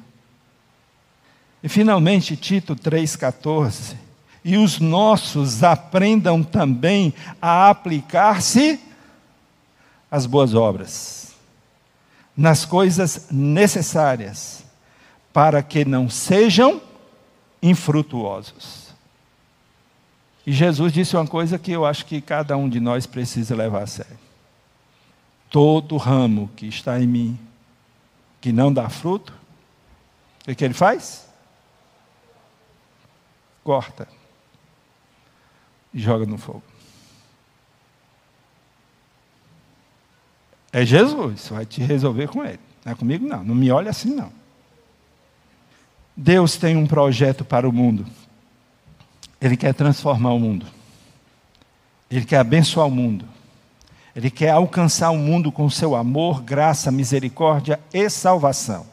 E 1.61 1.69
finalmente, 1.69 2.35
Tito 2.35 2.75
3,14 2.75 4.02
e 4.43 4.57
os 4.57 4.79
nossos 4.79 5.63
aprendam 5.63 6.43
também 6.43 7.13
a 7.41 7.69
aplicar-se 7.69 8.79
às 10.11 10.25
boas 10.25 10.53
obras, 10.53 11.33
nas 12.35 12.65
coisas 12.65 13.27
necessárias, 13.31 14.65
para 15.31 15.63
que 15.63 15.85
não 15.85 16.09
sejam 16.09 16.81
infrutuosos. 17.61 18.93
E 20.45 20.51
Jesus 20.51 20.91
disse 20.91 21.15
uma 21.15 21.25
coisa 21.25 21.57
que 21.57 21.71
eu 21.71 21.85
acho 21.85 22.05
que 22.05 22.19
cada 22.19 22.57
um 22.57 22.67
de 22.67 22.81
nós 22.81 23.05
precisa 23.07 23.55
levar 23.55 23.83
a 23.83 23.87
sério. 23.87 24.19
Todo 25.49 25.95
ramo 25.95 26.49
que 26.55 26.67
está 26.67 26.99
em 26.99 27.07
mim, 27.07 27.39
que 28.41 28.51
não 28.51 28.73
dá 28.73 28.89
fruto, 28.89 29.33
o 30.45 30.53
que 30.53 30.65
ele 30.65 30.73
faz? 30.73 31.25
Corta 33.63 34.05
e 35.93 35.99
joga 35.99 36.25
no 36.25 36.37
fogo. 36.37 36.63
É 40.71 40.83
Jesus, 40.83 41.49
vai 41.49 41.65
te 41.65 41.81
resolver 41.81 42.27
com 42.27 42.43
ele. 42.43 42.59
Não 42.83 42.91
é 42.91 42.95
comigo, 42.95 43.27
não. 43.27 43.43
Não 43.43 43.53
me 43.53 43.71
olhe 43.71 43.87
assim, 43.87 44.09
não. 44.09 44.31
Deus 46.17 46.57
tem 46.57 46.75
um 46.75 46.87
projeto 46.87 47.45
para 47.45 47.69
o 47.69 47.71
mundo. 47.71 48.05
Ele 49.39 49.55
quer 49.55 49.73
transformar 49.73 50.33
o 50.33 50.39
mundo. 50.39 50.65
Ele 52.09 52.25
quer 52.25 52.37
abençoar 52.37 52.87
o 52.87 52.91
mundo. 52.91 53.25
Ele 54.15 54.29
quer 54.29 54.51
alcançar 54.51 55.09
o 55.11 55.17
mundo 55.17 55.51
com 55.51 55.69
seu 55.69 55.95
amor, 55.95 56.41
graça, 56.41 56.91
misericórdia 56.91 57.79
e 57.93 58.09
salvação. 58.09 58.85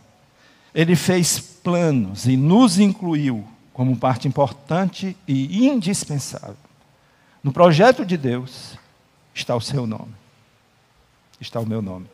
Ele 0.74 0.96
fez 0.96 1.38
planos 1.38 2.26
e 2.26 2.36
nos 2.36 2.78
incluiu 2.78 3.44
como 3.72 3.96
parte 3.96 4.28
importante 4.28 5.16
e 5.26 5.66
indispensável. 5.66 6.69
No 7.42 7.52
projeto 7.52 8.04
de 8.04 8.16
Deus 8.16 8.76
está 9.34 9.56
o 9.56 9.60
seu 9.60 9.86
nome. 9.86 10.14
Está 11.40 11.58
o 11.58 11.66
meu 11.66 11.80
nome. 11.80 12.06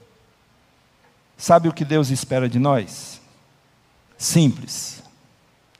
Sabe 1.36 1.68
o 1.68 1.72
que 1.72 1.84
Deus 1.84 2.10
espera 2.10 2.48
de 2.48 2.58
nós? 2.58 3.20
Simples. 4.16 5.02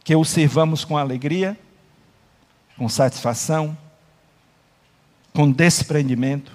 Que 0.03 0.15
o 0.15 0.25
sirvamos 0.25 0.85
com 0.85 0.99
alegria, 0.99 1.59
com 2.77 2.89
satisfação, 2.89 3.77
com 5.33 5.51
desprendimento, 5.51 6.53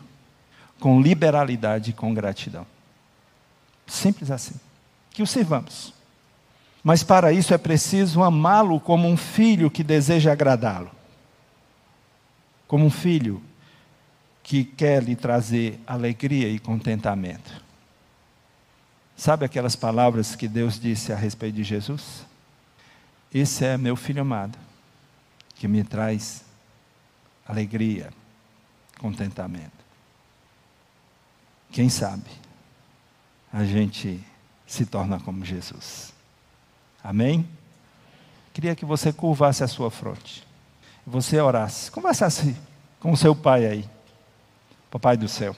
com 0.80 1.02
liberalidade 1.02 1.92
e 1.92 1.94
com 1.94 2.14
gratidão. 2.14 2.66
Simples 3.88 4.30
assim. 4.32 4.56
Que 5.12 5.24
o 5.24 5.28
sirvamos. 5.28 5.94
Mas 6.84 7.04
para 7.04 7.32
isso 7.32 7.54
é 7.54 7.58
preciso 7.58 8.24
amá-lo 8.24 8.80
como 8.80 9.08
um 9.08 9.18
filho 9.18 9.70
que 9.70 9.84
deseja 9.84 10.32
agradá-lo. 10.32 10.92
Como 12.72 12.86
um 12.86 12.90
filho 12.90 13.44
que 14.42 14.64
quer 14.64 15.04
lhe 15.04 15.14
trazer 15.14 15.78
alegria 15.86 16.48
e 16.48 16.58
contentamento. 16.58 17.62
Sabe 19.14 19.44
aquelas 19.44 19.76
palavras 19.76 20.38
que 20.38 20.48
Deus 20.48 20.80
disse 20.80 21.12
a 21.12 21.18
respeito 21.18 21.56
de 21.56 21.66
Jesus? 21.66 22.26
Esse 23.34 23.66
é 23.66 23.78
meu 23.78 23.98
filho 23.98 24.22
amado, 24.22 24.58
que 25.56 25.68
me 25.68 25.84
traz 25.84 26.46
alegria, 27.46 28.10
contentamento. 29.00 29.84
Quem 31.74 31.90
sabe 31.90 32.32
a 33.52 33.66
gente 33.66 34.24
se 34.66 34.86
torna 34.86 35.20
como 35.20 35.44
Jesus. 35.44 36.14
Amém? 37.04 37.46
Queria 38.54 38.78
que 38.78 38.86
você 38.86 39.12
curvasse 39.12 39.62
a 39.62 39.68
sua 39.68 39.92
fronte. 39.92 40.50
Você 41.06 41.40
orasse. 41.40 41.92
Conversasse 41.92 42.56
com 43.00 43.12
o 43.12 43.18
seu 43.18 43.36
pai 43.36 43.66
aí. 43.66 43.86
Papai 44.90 45.18
do 45.18 45.28
céu. 45.28 45.56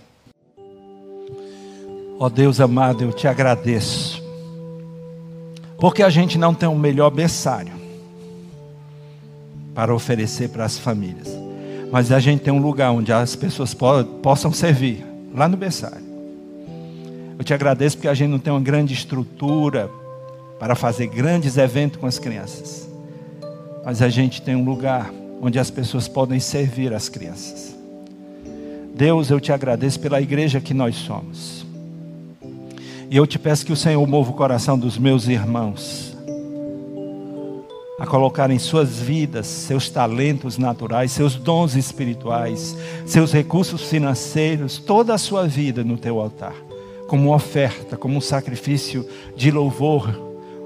Ó 2.19 2.25
oh 2.25 2.29
Deus 2.29 2.59
amado, 2.59 3.03
eu 3.03 3.11
te 3.11 3.27
agradeço. 3.27 4.23
Porque 5.77 6.01
a 6.01 6.09
gente 6.09 6.37
não 6.37 6.53
tem 6.53 6.69
o 6.69 6.71
um 6.71 6.79
melhor 6.79 7.09
berçário 7.09 7.73
para 9.75 9.93
oferecer 9.93 10.49
para 10.49 10.63
as 10.63 10.77
famílias. 10.77 11.29
Mas 11.91 12.11
a 12.11 12.19
gente 12.19 12.41
tem 12.41 12.53
um 12.53 12.61
lugar 12.61 12.91
onde 12.91 13.11
as 13.11 13.35
pessoas 13.35 13.73
po 13.73 14.03
possam 14.21 14.51
servir, 14.53 15.05
lá 15.33 15.47
no 15.47 15.57
berçário. 15.57 16.03
Eu 17.37 17.43
te 17.43 17.53
agradeço 17.53 17.97
porque 17.97 18.07
a 18.07 18.13
gente 18.13 18.29
não 18.29 18.39
tem 18.39 18.53
uma 18.53 18.61
grande 18.61 18.93
estrutura 18.93 19.89
para 20.59 20.75
fazer 20.75 21.07
grandes 21.07 21.57
eventos 21.57 21.99
com 21.99 22.05
as 22.05 22.17
crianças. 22.17 22.89
Mas 23.83 24.01
a 24.01 24.07
gente 24.07 24.41
tem 24.41 24.55
um 24.55 24.63
lugar 24.63 25.11
onde 25.43 25.59
as 25.59 25.69
pessoas 25.69 26.07
podem 26.07 26.39
servir 26.39 26.93
as 26.93 27.09
crianças. 27.09 27.75
Deus, 28.95 29.29
eu 29.29 29.41
te 29.41 29.51
agradeço 29.51 29.99
pela 29.99 30.21
igreja 30.21 30.61
que 30.61 30.73
nós 30.73 30.95
somos. 30.95 31.65
E 33.11 33.17
eu 33.17 33.27
te 33.27 33.37
peço 33.37 33.65
que 33.65 33.73
o 33.73 33.75
Senhor 33.75 34.07
mova 34.07 34.31
o 34.31 34.35
coração 34.35 34.79
dos 34.79 34.97
meus 34.97 35.27
irmãos 35.27 36.15
a 37.99 38.07
colocar 38.07 38.49
em 38.51 38.57
suas 38.57 38.99
vidas 38.99 39.45
seus 39.45 39.89
talentos 39.89 40.57
naturais, 40.57 41.11
seus 41.11 41.35
dons 41.35 41.75
espirituais, 41.75 42.75
seus 43.05 43.33
recursos 43.33 43.83
financeiros, 43.83 44.77
toda 44.77 45.13
a 45.13 45.17
sua 45.17 45.45
vida 45.45 45.83
no 45.83 45.97
teu 45.97 46.21
altar, 46.21 46.55
como 47.07 47.35
oferta, 47.35 47.97
como 47.97 48.17
um 48.17 48.21
sacrifício 48.21 49.05
de 49.35 49.51
louvor, 49.51 50.09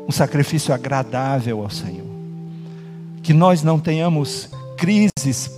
um 0.08 0.12
sacrifício 0.12 0.72
agradável 0.72 1.64
ao 1.64 1.70
Senhor. 1.70 2.06
Que 3.24 3.34
nós 3.34 3.64
não 3.64 3.80
tenhamos 3.80 4.50
crises 4.78 5.52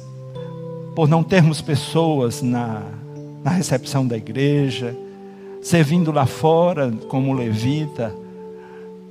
por 0.96 1.08
não 1.08 1.22
termos 1.22 1.62
pessoas 1.62 2.42
na, 2.42 2.84
na 3.44 3.52
recepção 3.52 4.08
da 4.08 4.18
igreja, 4.18 4.96
servindo 5.62 6.12
lá 6.12 6.26
fora 6.26 6.92
como 7.10 7.34
levita, 7.34 8.16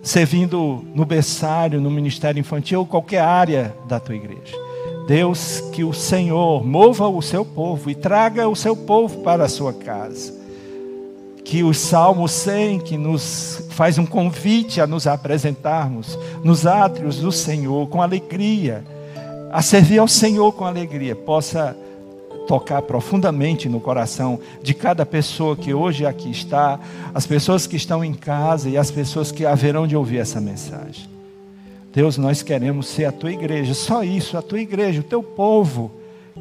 servindo 0.03 0.85
no 0.95 1.05
berçário, 1.05 1.81
no 1.81 1.91
ministério 1.91 2.41
infantil, 2.41 2.81
ou 2.81 2.87
qualquer 2.87 3.21
área 3.21 3.75
da 3.87 4.01
tua 4.01 4.17
igreja. 4.17 4.57
Deus, 5.07 5.61
que 5.73 5.85
o 5.85 5.93
Senhor 5.93 6.67
mova 6.67 7.09
o 7.09 7.23
seu 7.23 7.45
povo 7.45 7.91
e 7.91 7.95
traga 7.95 8.49
o 8.49 8.57
seu 8.57 8.77
povo 8.77 9.21
para 9.23 9.45
a 9.45 9.49
sua 9.49 9.73
casa. 9.73 10.37
Que 11.45 11.63
o 11.63 11.73
Salmo 11.73 12.29
100, 12.29 12.81
que 12.81 12.99
nos 12.99 13.67
faz 13.71 13.97
um 13.97 14.05
convite 14.05 14.81
a 14.83 14.87
nos 14.87 15.07
apresentarmos 15.07 16.19
nos 16.45 16.67
átrios 16.67 17.17
do 17.17 17.33
Senhor 17.33 17.89
com 17.89 18.03
alegria, 18.03 18.85
a 19.53 19.63
servir 19.63 19.99
ao 19.99 20.09
Senhor 20.09 20.53
com 20.53 20.65
alegria, 20.65 21.15
possa 21.15 21.77
tocar 22.47 22.81
profundamente 22.83 23.69
no 23.69 23.79
coração 23.79 24.41
de 24.63 24.73
cada 24.73 25.05
pessoa 25.05 25.55
que 25.55 25.75
hoje 25.75 26.07
aqui 26.07 26.31
está, 26.31 26.81
as 27.15 27.27
pessoas 27.27 27.67
que 27.67 27.77
estão 27.77 28.03
em 28.03 28.15
casa 28.15 28.71
e 28.71 28.77
as 28.77 28.91
pessoas 28.91 29.31
que 29.31 29.45
haverão 29.45 29.87
de 29.87 29.95
ouvir 29.95 30.19
essa 30.19 30.41
mensagem. 30.41 31.09
Deus, 31.93 32.17
nós 32.17 32.43
queremos 32.43 32.89
ser 32.89 33.05
a 33.05 33.13
tua 33.13 33.33
igreja, 33.33 33.75
só 33.75 34.03
isso, 34.03 34.37
a 34.37 34.43
tua 34.43 34.61
igreja, 34.61 35.01
o 35.01 35.05
teu 35.05 35.23
povo 35.23 35.91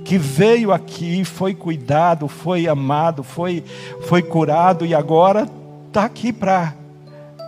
que 0.05 0.17
veio 0.17 0.71
aqui, 0.71 1.25
foi 1.25 1.53
cuidado, 1.53 2.27
foi 2.27 2.67
amado, 2.67 3.23
foi, 3.23 3.63
foi 4.01 4.21
curado 4.21 4.85
e 4.85 4.93
agora 4.93 5.49
está 5.87 6.05
aqui 6.05 6.31
para 6.31 6.73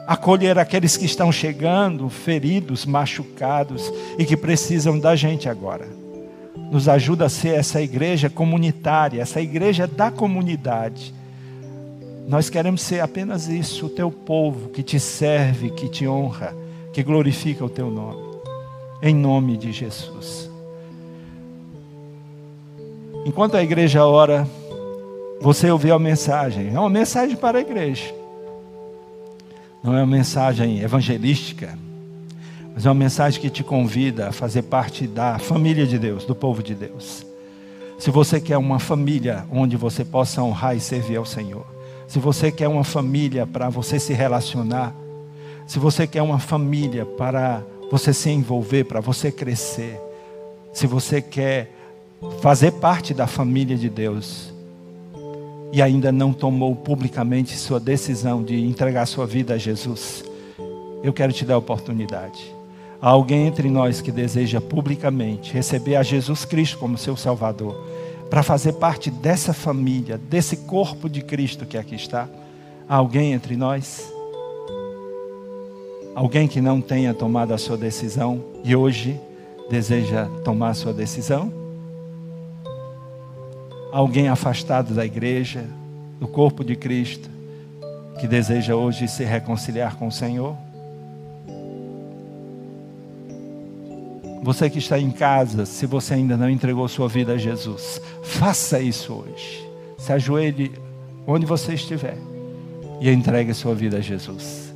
acolher 0.10 0.58
aqueles 0.58 0.98
que 0.98 1.06
estão 1.06 1.32
chegando, 1.32 2.10
feridos, 2.10 2.84
machucados 2.84 3.94
e 4.18 4.26
que 4.26 4.36
precisam 4.36 4.98
da 4.98 5.16
gente 5.16 5.48
agora. 5.48 5.88
Nos 6.72 6.90
ajuda 6.90 7.28
a 7.28 7.30
ser 7.30 7.50
essa 7.50 7.80
igreja 7.80 8.28
comunitária, 8.28 9.22
essa 9.22 9.40
igreja 9.40 9.86
da 9.86 10.10
comunidade. 10.10 11.14
Nós 12.28 12.50
queremos 12.50 12.82
ser 12.82 13.02
apenas 13.02 13.48
isso, 13.48 13.86
o 13.86 13.90
teu 13.90 14.10
povo 14.10 14.70
que 14.70 14.82
te 14.82 15.00
serve, 15.00 15.70
que 15.70 15.88
te 15.88 16.08
honra, 16.08 16.56
que 16.92 17.04
glorifica 17.04 17.64
o 17.64 17.70
teu 17.70 17.92
nome. 17.92 18.40
Em 19.04 19.14
nome 19.14 19.58
de 19.58 19.72
Jesus. 19.72 20.50
Enquanto 23.28 23.56
a 23.56 23.62
igreja 23.62 24.04
ora, 24.04 24.48
você 25.40 25.70
ouviu 25.70 25.94
a 25.94 26.00
mensagem. 26.00 26.74
É 26.74 26.80
uma 26.80 26.90
mensagem 26.90 27.38
para 27.38 27.60
a 27.60 27.62
igreja 27.62 28.18
não 29.84 29.96
é 29.96 30.04
uma 30.04 30.08
mensagem 30.08 30.80
evangelística, 30.82 31.78
mas 32.74 32.86
é 32.86 32.90
uma 32.90 32.96
mensagem 32.96 33.42
que 33.42 33.50
te 33.50 33.64
convida 33.64 34.30
a 34.30 34.32
fazer 34.32 34.64
parte 34.64 35.08
da 35.08 35.40
família 35.40 35.88
de 35.88 35.98
Deus, 35.98 36.26
do 36.26 36.36
povo 36.36 36.62
de 36.62 36.76
Deus. 36.76 37.26
Se 37.98 38.12
você 38.12 38.40
quer 38.40 38.58
uma 38.58 38.80
família 38.80 39.46
onde 39.52 39.76
você 39.76 40.06
possa 40.06 40.42
honrar 40.42 40.76
e 40.76 40.80
servir 40.80 41.18
ao 41.18 41.26
Senhor, 41.26 41.66
se 42.08 42.20
você 42.20 42.52
quer 42.52 42.68
uma 42.68 42.84
família 42.84 43.46
para 43.46 43.70
você 43.70 44.00
se 44.00 44.14
relacionar, 44.14 44.96
se 45.68 45.78
você 45.80 46.08
quer 46.08 46.22
uma 46.22 46.40
família 46.40 47.06
para 47.06 47.62
você 47.92 48.14
se 48.14 48.30
envolver, 48.30 48.86
para 48.86 49.00
você 49.00 49.32
crescer, 49.32 50.00
se 50.74 50.88
você 50.88 51.22
quer 51.22 51.72
fazer 52.42 52.72
parte 52.74 53.14
da 53.14 53.28
família 53.28 53.78
de 53.78 53.90
Deus, 53.90 54.54
e 55.72 55.82
ainda 55.82 56.12
não 56.12 56.34
tomou 56.34 56.76
publicamente 56.76 57.56
sua 57.56 57.80
decisão 57.80 58.44
de 58.44 58.60
entregar 58.60 59.06
sua 59.06 59.26
vida 59.28 59.54
a 59.54 59.58
Jesus, 59.58 60.24
eu 61.04 61.14
quero 61.14 61.32
te 61.32 61.46
dar 61.46 61.56
a 61.56 61.60
oportunidade. 61.60 62.56
Há 63.02 63.10
alguém 63.10 63.48
entre 63.48 63.70
nós 63.70 64.02
que 64.02 64.12
deseja 64.12 64.60
publicamente 64.60 65.54
receber 65.54 65.96
a 65.96 66.04
Jesus 66.04 66.44
Cristo 66.44 66.78
como 66.78 66.98
seu 66.98 67.16
Salvador, 67.16 67.76
para 68.30 68.44
fazer 68.44 68.74
parte 68.74 69.10
dessa 69.10 69.54
família, 69.54 70.18
desse 70.18 70.58
corpo 70.58 71.10
de 71.10 71.22
Cristo 71.22 71.66
que 71.66 71.78
aqui 71.78 71.96
está? 71.96 72.28
Há 72.88 72.96
alguém 72.96 73.34
entre 73.34 73.56
nós? 73.56 74.12
Alguém 76.14 76.48
que 76.48 76.60
não 76.60 76.82
tenha 76.82 77.14
tomado 77.14 77.54
a 77.54 77.58
sua 77.58 77.78
decisão 77.78 78.44
e 78.64 78.76
hoje 78.76 79.20
deseja 79.70 80.26
tomar 80.44 80.70
a 80.70 80.74
sua 80.74 80.92
decisão? 80.92 81.69
Alguém 83.92 84.28
afastado 84.28 84.94
da 84.94 85.06
igreja, 85.06 85.66
do 86.20 86.28
corpo 86.28 86.64
de 86.64 86.76
Cristo, 86.76 87.30
que 88.20 88.28
deseja 88.28 88.76
hoje 88.76 89.08
se 89.08 89.24
reconciliar 89.24 89.96
com 89.96 90.08
o 90.08 90.12
Senhor? 90.12 90.56
Você 94.42 94.70
que 94.70 94.80
está 94.80 94.98
em 94.98 95.12
casa, 95.12 95.66
se 95.66 95.86
você 95.86 96.14
ainda 96.14 96.38
não 96.38 96.50
entregou 96.50 96.88
sua 96.88 97.08
vida 97.08 97.34
a 97.34 97.38
Jesus, 97.38 98.02
faça 98.24 98.80
isso 98.80 99.14
hoje. 99.14 99.68
Se 99.98 100.14
ajoelhe 100.14 100.72
onde 101.28 101.46
você 101.46 101.74
estiver 101.74 102.18
e 103.02 103.10
entregue 103.10 103.54
sua 103.54 103.76
vida 103.76 103.98
a 103.98 104.02
Jesus. 104.02 104.74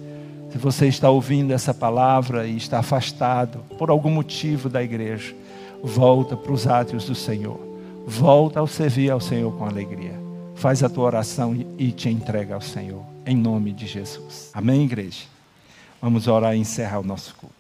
Se 0.52 0.58
você 0.58 0.88
está 0.88 1.10
ouvindo 1.10 1.54
essa 1.54 1.74
palavra 1.74 2.46
e 2.46 2.58
está 2.58 2.80
afastado 2.80 3.60
por 3.78 3.90
algum 3.90 4.10
motivo 4.10 4.70
da 4.70 4.84
igreja, 4.84 5.34
volta 5.82 6.36
para 6.36 6.52
os 6.52 6.68
átrios 6.68 7.06
do 7.06 7.16
Senhor 7.16 7.73
volta 8.06 8.60
ao 8.60 8.68
servir 8.68 9.10
ao 9.10 9.20
Senhor 9.20 9.52
com 9.58 9.66
alegria. 9.66 10.20
Faz 10.56 10.84
a 10.84 10.90
tua 10.90 11.06
oração 11.06 11.56
e 11.78 11.92
te 11.92 12.10
entrega 12.10 12.56
ao 12.56 12.62
Senhor, 12.62 13.04
em 13.26 13.36
nome 13.36 13.72
de 13.72 13.88
Jesus. 13.88 14.50
Amém, 14.54 14.84
igreja? 14.84 15.24
Vamos 16.02 16.28
orar 16.28 16.56
e 16.56 16.60
encerrar 16.60 17.00
o 17.00 17.04
nosso 17.04 17.34
culto. 17.36 17.54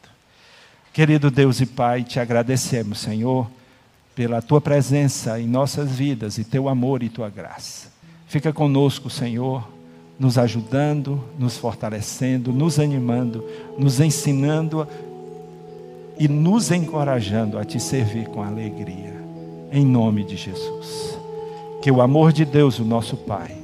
Querido 0.92 1.32
Deus 1.32 1.60
e 1.60 1.66
Pai, 1.66 2.04
te 2.04 2.20
agradecemos, 2.20 3.00
Senhor, 3.00 3.50
pela 4.16 4.42
tua 4.42 4.62
presença 4.62 5.40
em 5.40 5.48
nossas 5.48 5.92
vidas 5.92 6.38
e 6.38 6.44
teu 6.44 6.70
amor 6.70 7.02
e 7.02 7.10
tua 7.10 7.30
graça. 7.30 7.92
Fica 8.28 8.54
conosco, 8.54 9.10
Senhor, 9.10 9.68
nos 10.20 10.38
ajudando, 10.38 11.24
nos 11.40 11.58
fortalecendo, 11.58 12.54
nos 12.54 12.80
animando, 12.80 13.44
nos 13.78 14.00
ensinando 14.00 14.88
e 16.20 16.28
nos 16.28 16.70
encorajando 16.70 17.58
a 17.58 17.66
te 17.66 17.80
servir 17.80 18.28
com 18.28 18.44
alegria 18.44 19.23
em 19.74 19.84
nome 19.84 20.24
de 20.24 20.38
Jesus. 20.38 21.18
Que 21.82 21.92
o 21.92 22.00
amor 22.00 22.32
de 22.32 22.46
Deus, 22.46 22.78
o 22.78 22.86
nosso 22.86 23.18
Pai, 23.18 23.58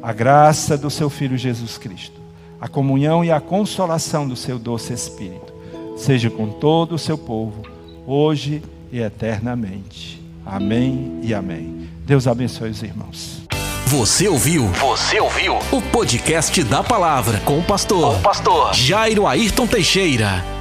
a 0.00 0.12
graça 0.12 0.78
do 0.78 0.88
seu 0.88 1.10
Filho 1.10 1.36
Jesus 1.36 1.76
Cristo, 1.76 2.18
a 2.60 2.68
comunhão 2.68 3.24
e 3.24 3.32
a 3.32 3.40
consolação 3.40 4.26
do 4.26 4.36
seu 4.36 4.58
doce 4.58 4.92
Espírito, 4.92 5.52
seja 5.96 6.30
com 6.30 6.48
todo 6.48 6.94
o 6.94 6.98
seu 6.98 7.18
povo, 7.18 7.62
hoje 8.06 8.62
e 8.92 9.00
eternamente. 9.00 10.22
Amém 10.46 11.18
e 11.22 11.34
amém. 11.34 11.88
Deus 12.06 12.26
abençoe 12.26 12.70
os 12.70 12.82
irmãos. 12.82 13.42
Você 13.86 14.28
ouviu? 14.28 14.66
Você 14.68 15.20
ouviu? 15.20 15.56
O 15.72 15.82
podcast 15.82 16.62
da 16.62 16.82
palavra 16.82 17.40
com 17.40 17.58
o 17.58 17.62
pastor, 17.62 18.14
com 18.14 18.20
o 18.20 18.22
pastor 18.22 18.74
Jairo 18.74 19.26
Ayrton 19.26 19.66
Teixeira. 19.66 20.57